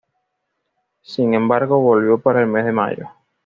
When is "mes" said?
2.47-2.65